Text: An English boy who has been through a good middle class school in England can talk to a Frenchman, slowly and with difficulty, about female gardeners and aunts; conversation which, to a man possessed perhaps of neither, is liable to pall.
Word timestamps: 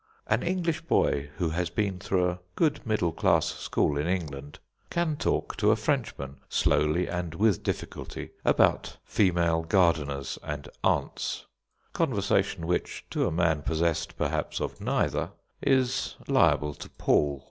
An 0.25 0.41
English 0.41 0.81
boy 0.81 1.29
who 1.37 1.49
has 1.51 1.69
been 1.69 1.99
through 1.99 2.27
a 2.27 2.39
good 2.55 2.83
middle 2.87 3.11
class 3.11 3.45
school 3.45 3.99
in 3.99 4.07
England 4.07 4.57
can 4.89 5.15
talk 5.15 5.55
to 5.57 5.69
a 5.69 5.75
Frenchman, 5.75 6.39
slowly 6.49 7.05
and 7.05 7.35
with 7.35 7.61
difficulty, 7.61 8.31
about 8.43 8.97
female 9.03 9.61
gardeners 9.61 10.39
and 10.41 10.67
aunts; 10.83 11.45
conversation 11.93 12.65
which, 12.65 13.05
to 13.11 13.27
a 13.27 13.31
man 13.31 13.61
possessed 13.61 14.17
perhaps 14.17 14.59
of 14.59 14.81
neither, 14.81 15.33
is 15.61 16.15
liable 16.27 16.73
to 16.73 16.89
pall. 16.89 17.39